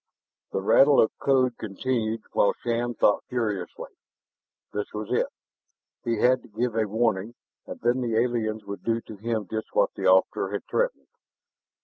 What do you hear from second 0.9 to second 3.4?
of code continued while Shann thought